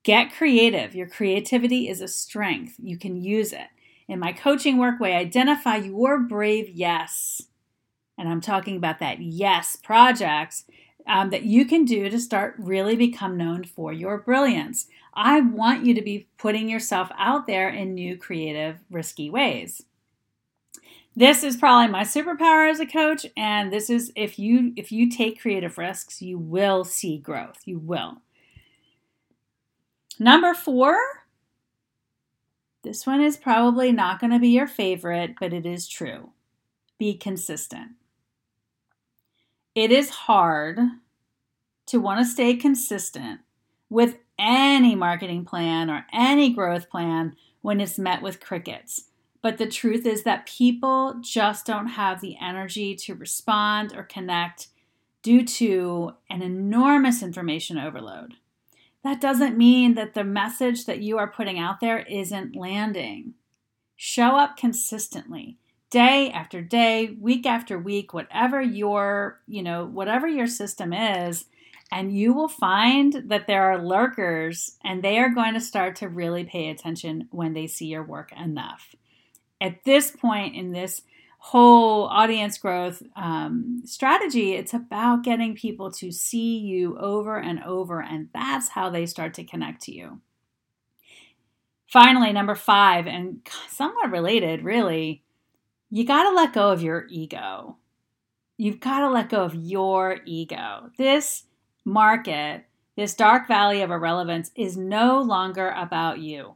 get 0.03 0.33
creative. 0.33 0.97
Your 0.97 1.07
creativity 1.07 1.89
is 1.89 2.01
a 2.01 2.09
strength. 2.09 2.75
You 2.83 2.99
can 2.99 3.23
use 3.23 3.53
it. 3.53 3.69
In 4.09 4.19
my 4.19 4.33
coaching 4.33 4.79
work, 4.79 4.99
we 4.99 5.13
identify 5.13 5.77
your 5.77 6.19
brave 6.19 6.69
yes 6.71 7.41
and 8.17 8.29
I'm 8.29 8.41
talking 8.41 8.77
about 8.77 8.99
that 9.01 9.21
yes 9.21 9.77
projects 9.77 10.65
um, 11.07 11.31
that 11.31 11.45
you 11.45 11.65
can 11.67 11.85
do 11.85 12.09
to 12.09 12.19
start 12.19 12.55
really 12.59 12.97
become 12.97 13.37
known 13.37 13.65
for 13.65 13.93
your 13.93 14.19
brilliance. 14.19 14.87
I 15.13 15.41
want 15.41 15.85
you 15.85 15.95
to 15.95 16.03
be 16.03 16.29
putting 16.39 16.69
yourself 16.69 17.11
out 17.19 17.47
there 17.47 17.69
in 17.69 17.95
new, 17.95 18.17
creative, 18.17 18.79
risky 18.91 19.31
ways. 19.31 19.83
This 21.17 21.45
is 21.45 21.57
probably 21.57 21.93
my 21.93 22.03
superpower 22.03 22.69
as 22.69 22.81
a 22.81 22.87
coach, 22.87 23.25
and 23.37 23.73
this 23.73 23.89
is 23.89 24.11
if 24.17 24.37
you 24.37 24.73
if 24.75 24.91
you 24.91 25.09
take 25.09 25.41
creative 25.41 25.79
risks, 25.79 26.21
you 26.21 26.39
will 26.39 26.85
see 26.85 27.19
growth. 27.19 27.61
You 27.67 27.79
will. 27.79 28.23
Number 30.19 30.55
four, 30.55 30.99
this 32.83 33.07
one 33.07 33.23
is 33.23 33.37
probably 33.37 33.93
not 33.93 34.21
going 34.21 34.33
to 34.33 34.41
be 34.41 34.49
your 34.49 34.67
favorite, 34.67 35.37
but 35.39 35.53
it 35.53 35.67
is 35.67 35.87
true. 35.87 36.31
Be 36.99 37.15
consistent. 37.15 37.93
It 39.75 39.91
is 39.91 40.11
hard 40.11 40.79
to 41.87 41.99
want 41.99 42.21
to 42.21 42.25
stay 42.25 42.55
consistent 42.55 43.41
with 43.91 44.19
any 44.39 44.95
marketing 44.95 45.45
plan 45.45 45.91
or 45.91 46.07
any 46.13 46.53
growth 46.53 46.89
plan 46.89 47.35
when 47.61 47.81
it's 47.81 47.99
met 47.99 48.23
with 48.23 48.39
crickets. 48.39 49.07
But 49.43 49.59
the 49.59 49.67
truth 49.67 50.07
is 50.07 50.23
that 50.23 50.47
people 50.47 51.17
just 51.21 51.67
don't 51.67 51.89
have 51.89 52.21
the 52.21 52.37
energy 52.41 52.95
to 52.95 53.17
respond 53.17 53.93
or 53.97 54.05
connect 54.05 54.69
due 55.23 55.45
to 55.45 56.13
an 56.31 56.41
enormous 56.41 57.23
information 57.23 57.77
overload. 57.77 58.35
That 59.03 59.21
doesn't 59.21 59.59
mean 59.59 59.95
that 59.95 60.15
the 60.15 60.25
message 60.25 60.87
that 60.87 61.01
you 61.01 61.19
are 61.19 61.31
putting 61.31 61.59
out 61.59 61.81
there 61.81 62.01
isn't 62.01 62.55
landing. 62.55 63.35
Show 63.97 64.37
up 64.37 64.57
consistently 64.57 65.59
day 65.95 66.29
after 66.33 66.61
day, 66.61 67.17
week 67.21 67.47
after 67.47 67.79
week, 67.79 68.13
whatever 68.13 68.61
your, 68.61 69.41
you 69.47 69.63
know, 69.63 69.85
whatever 69.85 70.27
your 70.27 70.49
system 70.49 70.93
is, 70.93 71.45
and 71.93 72.13
you 72.13 72.33
will 72.33 72.49
find 72.49 73.23
that 73.27 73.47
there 73.47 73.71
are 73.71 73.81
lurkers 73.81 74.77
and 74.83 75.05
they 75.05 75.19
are 75.19 75.29
going 75.29 75.55
to 75.55 75.61
start 75.61 75.95
to 75.95 76.09
really 76.09 76.43
pay 76.43 76.69
attention 76.69 77.29
when 77.31 77.53
they 77.53 77.69
see 77.69 77.87
your 77.87 78.03
work 78.03 78.33
enough. 78.33 78.97
At 79.61 79.85
this 79.85 80.11
point 80.11 80.57
in 80.57 80.73
this 80.73 81.03
whole 81.39 82.09
audience 82.09 82.59
growth 82.59 83.01
um, 83.15 83.83
strategy, 83.85 84.55
it's 84.55 84.75
about 84.75 85.23
getting 85.23 85.55
people 85.55 85.93
to 85.93 86.11
see 86.11 86.59
you 86.59 86.99
over 86.99 87.39
and 87.39 87.63
over, 87.63 88.03
and 88.03 88.31
that's 88.35 88.71
how 88.71 88.91
they 88.91 89.07
start 89.07 89.35
to 89.35 89.45
connect 89.45 89.83
to 89.83 89.93
you. 89.93 90.21
Finally, 91.87 92.33
number 92.33 92.57
five, 92.57 93.07
and 93.07 93.47
somewhat 93.69 94.11
related, 94.11 94.65
really, 94.65 95.24
you 95.91 96.05
got 96.05 96.25
to 96.25 96.35
let 96.35 96.53
go 96.53 96.71
of 96.71 96.83
your 96.83 97.07
ego. 97.09 97.77
You've 98.57 98.81
got 98.81 99.01
to 99.01 99.11
let 99.11 99.29
go 99.29 99.45
of 99.45 99.55
your 99.55 100.19
ego. 100.25 100.91
This 100.97 101.45
market, 101.85 102.65
this 102.97 103.15
dark 103.15 103.49
valley 103.49 103.83
of 103.83 103.91
irrelevance, 103.91 104.51
is 104.55 104.77
no 104.77 105.21
longer 105.21 105.71
about 105.71 106.21
you. 106.21 106.55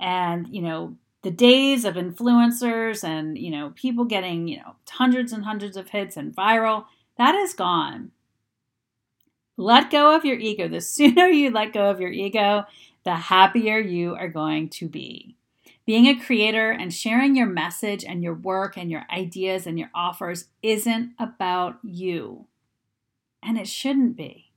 And, 0.00 0.48
you 0.48 0.62
know, 0.62 0.96
the 1.22 1.30
days 1.30 1.84
of 1.84 1.94
influencers 1.94 3.04
and, 3.04 3.38
you 3.38 3.50
know, 3.50 3.72
people 3.76 4.04
getting, 4.04 4.48
you 4.48 4.58
know, 4.58 4.76
hundreds 4.88 5.32
and 5.32 5.44
hundreds 5.44 5.76
of 5.76 5.90
hits 5.90 6.16
and 6.16 6.34
viral, 6.34 6.86
that 7.16 7.34
is 7.34 7.54
gone. 7.54 8.10
Let 9.56 9.90
go 9.90 10.14
of 10.16 10.24
your 10.24 10.38
ego. 10.38 10.68
The 10.68 10.80
sooner 10.80 11.26
you 11.26 11.50
let 11.50 11.72
go 11.72 11.90
of 11.90 12.00
your 12.00 12.10
ego, 12.10 12.64
the 13.04 13.14
happier 13.14 13.78
you 13.78 14.14
are 14.14 14.28
going 14.28 14.68
to 14.70 14.88
be. 14.88 15.36
Being 15.84 16.06
a 16.06 16.18
creator 16.18 16.70
and 16.70 16.94
sharing 16.94 17.34
your 17.34 17.46
message 17.46 18.04
and 18.04 18.22
your 18.22 18.34
work 18.34 18.76
and 18.76 18.90
your 18.90 19.04
ideas 19.10 19.66
and 19.66 19.78
your 19.78 19.90
offers 19.94 20.46
isn't 20.62 21.12
about 21.18 21.78
you. 21.82 22.46
And 23.42 23.58
it 23.58 23.66
shouldn't 23.66 24.16
be. 24.16 24.52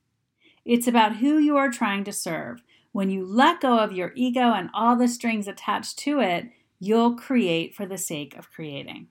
It's 0.64 0.88
about 0.88 1.18
who 1.18 1.38
you 1.38 1.58
are 1.58 1.72
trying 1.72 2.04
to 2.04 2.12
serve. 2.12 2.62
When 2.92 3.10
you 3.10 3.26
let 3.26 3.60
go 3.60 3.80
of 3.80 3.92
your 3.92 4.12
ego 4.16 4.54
and 4.54 4.70
all 4.74 4.96
the 4.96 5.08
strings 5.08 5.48
attached 5.48 5.98
to 6.00 6.20
it, 6.20 6.46
you'll 6.80 7.16
create 7.16 7.76
for 7.76 7.86
the 7.86 7.98
sake 7.98 8.38
of 8.38 8.52
creating. 8.52 9.08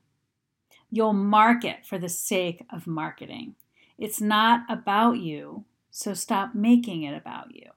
You'll 0.89 1.13
market 1.13 1.85
for 1.85 1.97
the 1.97 2.09
sake 2.09 2.65
of 2.71 2.87
marketing. 2.87 3.55
It's 3.97 4.21
not 4.21 4.61
about 4.69 5.17
you, 5.17 5.65
so 5.91 6.13
stop 6.13 6.55
making 6.55 7.03
it 7.03 7.15
about 7.15 7.53
you. 7.53 7.69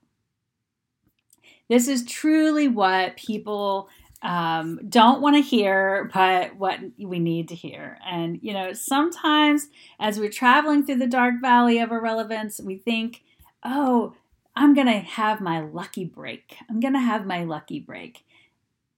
This 1.69 1.89
is 1.89 2.05
truly 2.05 2.69
what 2.69 3.17
people 3.17 3.89
um, 4.23 4.81
don't 4.89 5.21
want 5.21 5.37
to 5.37 5.43
hear, 5.43 6.11
but 6.13 6.57
what 6.57 6.81
we 6.99 7.19
need 7.19 7.49
to 7.49 7.55
hear. 7.55 7.99
And, 8.05 8.39
you 8.43 8.53
know, 8.53 8.73
sometimes 8.73 9.69
as 10.01 10.19
we're 10.19 10.31
traveling 10.31 10.85
through 10.85 10.97
the 10.97 11.07
dark 11.07 11.35
valley 11.41 11.79
of 11.79 11.93
irrelevance, 11.93 12.61
we 12.61 12.77
think, 12.77 13.23
oh, 13.65 14.15
I'm 14.57 14.75
going 14.75 14.89
to 14.89 14.99
have 14.99 15.41
my 15.41 15.61
lucky 15.61 16.05
break. 16.05 16.57
I'm 16.69 16.81
going 16.81 16.95
to 16.95 17.01
have 17.01 17.27
my 17.27 17.45
lucky 17.45 17.79
break. 17.79 18.25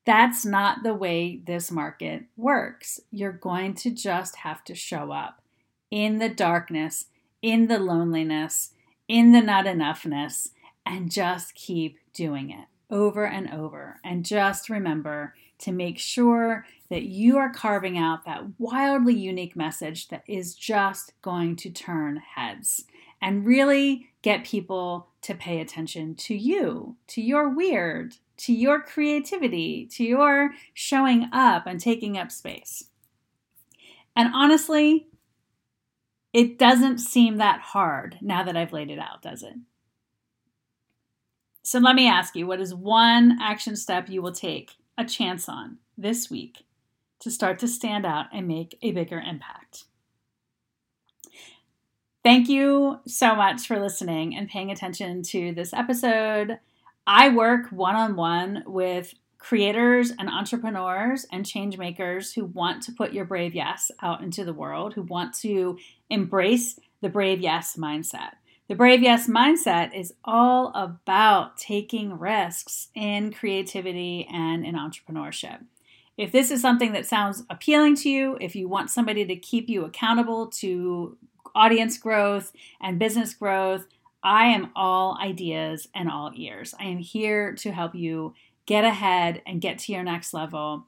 That's 0.07 0.47
not 0.47 0.83
the 0.83 0.95
way 0.95 1.43
this 1.47 1.71
market 1.71 2.25
works. 2.37 2.99
You're 3.11 3.33
going 3.33 3.75
to 3.75 3.91
just 3.91 4.37
have 4.37 4.65
to 4.65 4.75
show 4.75 5.13
up 5.13 5.43
in 5.91 6.19
the 6.19 6.31
darkness, 6.31 7.07
in 7.43 7.67
the 7.67 7.79
loneliness, 7.79 8.73
in 9.07 9.33
the 9.33 9.43
not 9.43 9.67
enoughness, 9.67 10.49
and 10.87 11.11
just 11.11 11.55
keep 11.55 11.99
doing 12.15 12.51
it 12.51 12.70
over 12.91 13.27
and 13.27 13.53
over. 13.53 14.01
And 14.05 14.25
just 14.25 14.69
remember 14.69 15.35
to 15.59 15.73
make 15.73 15.99
sure 15.99 16.65
that 16.89 17.03
you 17.03 17.39
are 17.39 17.53
carving 17.53 17.99
out 17.99 18.25
that 18.25 18.59
wildly 18.59 19.15
unique 19.15 19.55
message 19.55 20.09
that 20.09 20.25
is 20.27 20.55
just 20.55 21.13
going 21.23 21.57
to 21.57 21.71
turn 21.71 22.17
heads 22.17 22.85
and 23.21 23.47
really 23.47 24.09
get 24.23 24.45
people 24.45 25.09
to 25.23 25.35
pay 25.35 25.61
attention 25.61 26.15
to 26.15 26.35
you, 26.35 26.97
to 27.07 27.21
your 27.21 27.49
weird, 27.49 28.17
to 28.39 28.53
your 28.55 28.81
creativity, 28.81 29.87
to 29.87 30.03
your 30.03 30.53
showing 30.73 31.29
up 31.33 31.67
and 31.67 31.79
taking 31.79 32.17
up 32.17 32.33
space. 32.33 32.85
And 34.17 34.33
honestly, 34.35 35.09
it 36.33 36.59
doesn't 36.59 36.99
seem 36.99 37.37
that 37.37 37.61
hard 37.61 38.19
now 38.21 38.43
that 38.43 38.57
I've 38.57 38.73
laid 38.73 38.91
it 38.91 38.99
out, 38.99 39.21
does 39.23 39.43
it? 39.43 39.55
So 41.63 41.79
let 41.79 41.95
me 41.95 42.09
ask 42.09 42.35
you 42.35 42.47
what 42.47 42.61
is 42.61 42.75
one 42.75 43.39
action 43.41 43.77
step 43.77 44.09
you 44.09 44.23
will 44.23 44.33
take 44.33 44.73
a 44.97 45.05
chance 45.05 45.49
on 45.49 45.79
this 45.97 46.31
week 46.31 46.65
to 47.21 47.31
start 47.31 47.59
to 47.59 47.69
stand 47.69 48.07
out 48.07 48.27
and 48.33 48.49
make 48.49 48.79
a 48.83 48.93
bigger 48.93 49.21
impact? 49.21 49.85
Thank 52.23 52.49
you 52.49 53.01
so 53.07 53.35
much 53.35 53.67
for 53.67 53.79
listening 53.79 54.37
and 54.37 54.49
paying 54.49 54.71
attention 54.71 55.23
to 55.25 55.55
this 55.55 55.73
episode. 55.73 56.59
I 57.07 57.31
work 57.31 57.71
one 57.71 57.97
on 57.97 58.15
one 58.15 58.63
with 58.67 59.15
creators 59.39 60.13
and 60.19 60.29
entrepreneurs 60.29 61.27
and 61.33 61.47
change 61.47 61.79
makers 61.79 62.33
who 62.33 62.45
want 62.45 62.83
to 62.83 62.93
put 62.93 63.15
your 63.15 63.25
brave 63.25 63.55
yes 63.55 63.91
out 64.03 64.23
into 64.23 64.45
the 64.45 64.53
world, 64.53 64.93
who 64.93 65.03
want 65.03 65.35
to 65.39 65.79
embrace 66.11 66.79
the 67.01 67.09
brave 67.09 67.41
yes 67.41 67.77
mindset. 67.77 68.33
The 68.71 68.77
Brave 68.77 69.03
Yes 69.03 69.27
mindset 69.27 69.93
is 69.99 70.15
all 70.25 70.71
about 70.77 71.57
taking 71.57 72.17
risks 72.17 72.87
in 72.95 73.33
creativity 73.33 74.29
and 74.33 74.65
in 74.65 74.77
entrepreneurship. 74.77 75.65
If 76.17 76.31
this 76.31 76.53
is 76.53 76.63
something 76.63 76.93
that 76.93 77.05
sounds 77.05 77.43
appealing 77.51 77.97
to 77.97 78.09
you, 78.09 78.39
if 78.41 78.55
you 78.55 78.69
want 78.69 78.91
somebody 78.91 79.25
to 79.25 79.35
keep 79.35 79.69
you 79.69 79.85
accountable 79.85 80.47
to 80.59 81.19
audience 81.53 81.99
growth 81.99 82.53
and 82.81 82.97
business 82.97 83.35
growth, 83.35 83.89
I 84.23 84.45
am 84.45 84.71
all 84.77 85.19
ideas 85.21 85.89
and 85.93 86.09
all 86.09 86.31
ears. 86.37 86.73
I 86.79 86.85
am 86.85 86.99
here 86.99 87.53
to 87.55 87.73
help 87.73 87.97
you 87.97 88.35
get 88.67 88.85
ahead 88.85 89.43
and 89.47 89.61
get 89.61 89.81
to 89.81 89.93
your 89.93 90.05
next 90.05 90.33
level. 90.33 90.87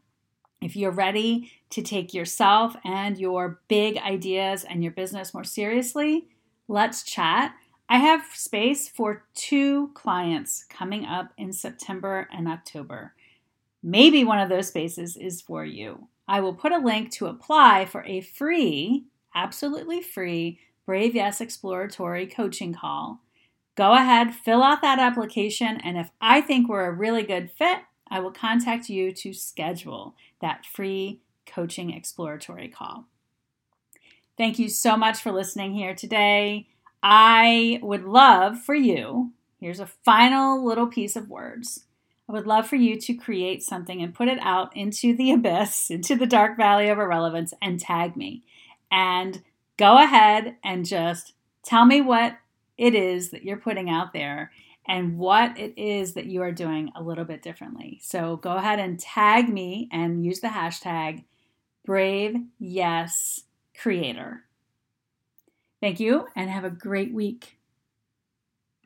If 0.60 0.76
you're 0.76 0.92
ready 0.92 1.50
to 1.70 1.82
take 1.82 2.14
yourself 2.14 2.76
and 2.84 3.18
your 3.18 3.60
big 3.66 3.96
ideas 3.96 4.62
and 4.62 4.84
your 4.84 4.92
business 4.92 5.34
more 5.34 5.42
seriously, 5.42 6.28
let's 6.68 7.02
chat. 7.02 7.56
I 7.92 7.98
have 7.98 8.24
space 8.32 8.88
for 8.88 9.26
two 9.34 9.90
clients 9.92 10.64
coming 10.70 11.04
up 11.04 11.30
in 11.36 11.52
September 11.52 12.26
and 12.32 12.48
October. 12.48 13.12
Maybe 13.82 14.24
one 14.24 14.38
of 14.38 14.48
those 14.48 14.68
spaces 14.68 15.14
is 15.14 15.42
for 15.42 15.62
you. 15.66 16.08
I 16.26 16.40
will 16.40 16.54
put 16.54 16.72
a 16.72 16.78
link 16.78 17.10
to 17.12 17.26
apply 17.26 17.84
for 17.84 18.02
a 18.04 18.22
free, 18.22 19.04
absolutely 19.34 20.00
free 20.00 20.58
Brave 20.86 21.14
Yes 21.14 21.42
Exploratory 21.42 22.26
Coaching 22.26 22.72
Call. 22.72 23.20
Go 23.74 23.92
ahead, 23.92 24.34
fill 24.34 24.62
out 24.62 24.80
that 24.80 24.98
application, 24.98 25.78
and 25.84 25.98
if 25.98 26.08
I 26.18 26.40
think 26.40 26.70
we're 26.70 26.86
a 26.86 26.92
really 26.92 27.24
good 27.24 27.50
fit, 27.50 27.80
I 28.08 28.20
will 28.20 28.32
contact 28.32 28.88
you 28.88 29.12
to 29.12 29.34
schedule 29.34 30.14
that 30.40 30.64
free 30.64 31.20
coaching 31.44 31.92
exploratory 31.92 32.68
call. 32.68 33.04
Thank 34.38 34.58
you 34.58 34.70
so 34.70 34.96
much 34.96 35.20
for 35.20 35.30
listening 35.30 35.74
here 35.74 35.94
today. 35.94 36.68
I 37.02 37.80
would 37.82 38.04
love 38.04 38.60
for 38.60 38.74
you, 38.74 39.32
here's 39.58 39.80
a 39.80 39.86
final 39.86 40.64
little 40.64 40.86
piece 40.86 41.16
of 41.16 41.28
words. 41.28 41.84
I 42.28 42.32
would 42.32 42.46
love 42.46 42.66
for 42.66 42.76
you 42.76 42.98
to 43.00 43.14
create 43.14 43.62
something 43.62 44.00
and 44.00 44.14
put 44.14 44.28
it 44.28 44.38
out 44.40 44.76
into 44.76 45.16
the 45.16 45.32
abyss, 45.32 45.90
into 45.90 46.14
the 46.14 46.26
dark 46.26 46.56
valley 46.56 46.88
of 46.88 46.98
irrelevance, 46.98 47.52
and 47.60 47.80
tag 47.80 48.16
me. 48.16 48.42
And 48.90 49.42
go 49.76 49.98
ahead 49.98 50.56
and 50.62 50.84
just 50.84 51.34
tell 51.64 51.84
me 51.84 52.00
what 52.00 52.36
it 52.78 52.94
is 52.94 53.30
that 53.30 53.44
you're 53.44 53.56
putting 53.56 53.90
out 53.90 54.12
there 54.12 54.52
and 54.86 55.18
what 55.18 55.58
it 55.58 55.74
is 55.76 56.14
that 56.14 56.26
you 56.26 56.42
are 56.42 56.52
doing 56.52 56.90
a 56.94 57.02
little 57.02 57.24
bit 57.24 57.42
differently. 57.42 58.00
So 58.02 58.36
go 58.36 58.56
ahead 58.56 58.78
and 58.78 58.98
tag 58.98 59.48
me 59.48 59.88
and 59.92 60.24
use 60.24 60.40
the 60.40 60.48
hashtag 60.48 61.24
Brave 61.84 62.36
Yes 62.58 63.42
Creator. 63.78 64.44
Thank 65.82 66.00
you 66.00 66.28
and 66.34 66.48
have 66.48 66.64
a 66.64 66.70
great 66.70 67.12
week. 67.12 67.58